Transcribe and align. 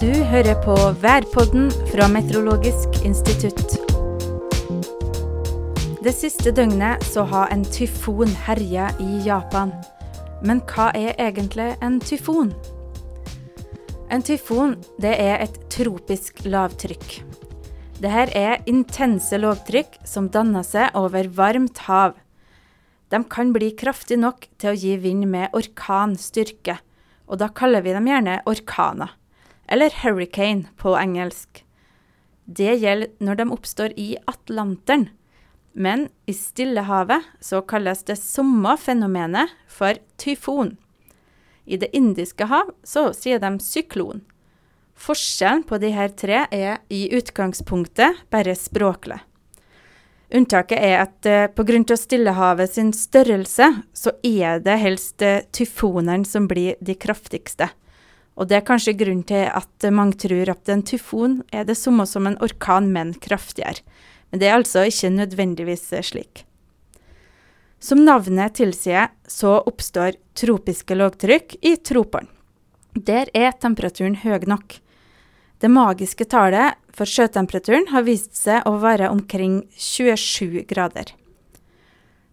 Du 0.00 0.08
hører 0.08 0.56
på 0.64 0.72
værpodden 1.02 1.66
fra 1.90 2.06
Meteorologisk 2.08 3.02
institutt. 3.04 3.74
Det 6.00 6.14
siste 6.16 6.54
døgnet 6.56 7.04
så 7.04 7.26
har 7.28 7.52
en 7.52 7.66
tyfon 7.68 8.32
herja 8.46 8.86
i 8.96 9.18
Japan. 9.26 9.74
Men 10.40 10.62
hva 10.72 10.86
er 10.96 11.20
egentlig 11.20 11.74
en 11.84 12.00
tyfon? 12.00 12.54
En 14.08 14.24
tyfon 14.24 14.78
det 15.04 15.12
er 15.20 15.44
et 15.44 15.60
tropisk 15.68 16.46
lavtrykk. 16.48 17.20
Dette 18.00 18.32
er 18.32 18.64
intense 18.72 19.36
lågtrykk 19.36 20.00
som 20.08 20.32
danner 20.32 20.64
seg 20.64 20.96
over 20.96 21.28
varmt 21.28 21.84
hav. 21.90 22.16
De 23.12 23.20
kan 23.28 23.52
bli 23.52 23.74
kraftig 23.76 24.22
nok 24.24 24.48
til 24.56 24.72
å 24.72 24.78
gi 24.80 24.96
vind 25.04 25.28
med 25.28 25.52
orkanstyrke, 25.52 26.80
og 27.28 27.44
da 27.44 27.52
kaller 27.52 27.84
vi 27.84 27.92
dem 28.00 28.08
gjerne 28.08 28.40
orkaner 28.48 29.19
eller 29.70 29.94
hurricane 30.02 30.68
på 30.76 30.96
engelsk. 30.98 31.64
Det 32.44 32.74
gjelder 32.82 33.12
når 33.22 33.38
de 33.38 33.48
oppstår 33.54 33.94
i 33.96 34.16
Atlanteren. 34.26 35.08
Men 35.72 36.08
i 36.26 36.34
Stillehavet 36.34 37.22
så 37.40 37.62
kalles 37.62 38.02
det 38.08 38.18
samme 38.18 38.74
fenomenet 38.76 39.52
for 39.70 40.00
tyfon. 40.18 40.76
I 41.64 41.76
Det 41.76 41.92
indiske 41.94 42.44
hav 42.50 42.74
så 42.82 43.12
sier 43.14 43.38
de 43.38 43.52
syklon. 43.62 44.24
Forskjellen 44.98 45.62
på 45.62 45.78
de 45.78 45.92
her 45.94 46.10
tre 46.12 46.44
er 46.50 46.80
i 46.90 47.06
utgangspunktet 47.14 48.24
bare 48.30 48.56
språklig. 48.58 49.20
Unntaket 50.30 50.78
er 50.78 51.00
at 51.02 51.26
uh, 51.26 51.46
pga. 51.54 51.96
Stillehavet 51.96 52.74
sin 52.74 52.92
størrelse, 52.94 53.70
så 53.94 54.12
er 54.22 54.60
det 54.62 54.76
helst 54.78 55.22
uh, 55.22 55.40
tyfonene 55.50 56.26
som 56.26 56.46
blir 56.50 56.76
de 56.80 56.94
kraftigste. 56.94 57.70
Og 58.40 58.48
det 58.48 58.56
er 58.56 58.64
kanskje 58.64 58.96
grunnen 58.96 59.26
til 59.28 59.50
at 59.52 59.90
mange 59.92 60.16
tror 60.22 60.48
at 60.48 60.70
en 60.72 60.82
tyfon 60.86 61.42
er 61.52 61.66
det 61.68 61.76
samme 61.76 62.06
som 62.08 62.24
en 62.26 62.38
orkan, 62.40 62.88
men 62.88 63.12
kraftigere. 63.20 63.84
Men 64.32 64.40
det 64.40 64.48
er 64.48 64.56
altså 64.56 64.86
ikke 64.88 65.10
nødvendigvis 65.12 65.90
slik. 66.08 66.46
Som 67.80 68.04
navnet 68.04 68.56
tilsier, 68.56 69.10
så 69.28 69.58
oppstår 69.60 70.16
tropiske 70.36 70.96
lågtrykk 70.96 71.58
i 71.60 71.76
tropene. 71.84 72.28
Der 72.96 73.28
er 73.36 73.52
temperaturen 73.52 74.16
høy 74.24 74.48
nok. 74.50 74.80
Det 75.60 75.68
magiske 75.70 76.24
tallet 76.24 76.78
for 76.96 77.06
sjøtemperaturen 77.06 77.90
har 77.92 78.06
vist 78.08 78.34
seg 78.36 78.64
å 78.66 78.78
være 78.82 79.10
omkring 79.12 79.62
27 79.76 80.64
grader. 80.68 81.12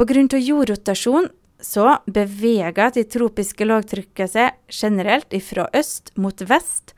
Pga. 0.00 0.38
jordrotasjon 0.40 1.28
så 1.62 1.98
beveger 2.06 2.94
de 2.94 3.04
tropiske 3.04 3.66
lågtrykket 3.66 4.32
seg 4.32 4.56
generelt 4.72 5.34
fra 5.44 5.68
øst 5.76 6.12
mot 6.16 6.42
vest, 6.48 6.94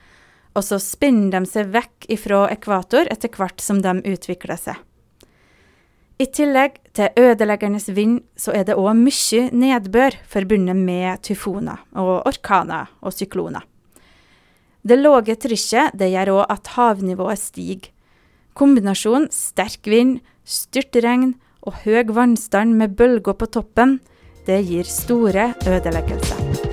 og 0.53 0.65
så 0.67 0.79
spinner 0.83 1.41
de 1.41 1.49
seg 1.49 1.73
vekk 1.73 2.09
fra 2.21 2.47
ekvator 2.53 3.09
etter 3.13 3.33
hvert 3.33 3.61
som 3.65 3.81
de 3.83 3.95
utvikler 4.13 4.61
seg. 4.61 4.77
I 6.21 6.29
tillegg 6.31 6.77
til 6.95 7.09
ødeleggende 7.19 7.81
vind, 7.97 8.21
så 8.37 8.53
er 8.55 8.67
det 8.69 8.77
òg 8.79 8.95
mye 8.95 9.49
nedbør 9.51 10.19
forbundet 10.31 10.79
med 10.79 11.23
tyfoner 11.27 11.81
og 11.99 12.29
orkaner 12.29 12.93
og 13.01 13.17
sykloner. 13.17 13.65
Det 14.83 14.99
lave 14.99 15.35
trykket 15.39 15.97
det 15.99 16.13
gjør 16.13 16.35
òg 16.37 16.53
at 16.53 16.71
havnivået 16.77 17.41
stiger. 17.41 17.91
Kombinasjonen 18.55 19.31
sterk 19.33 19.89
vind, 19.89 20.21
styrtregn 20.45 21.37
og 21.63 21.81
høy 21.87 22.13
vannstand 22.13 22.77
med 22.77 22.97
bølger 22.99 23.35
på 23.39 23.49
toppen 23.49 24.01
det 24.47 24.62
gir 24.67 24.85
store 24.85 25.55
ødeleggelser. 25.67 26.72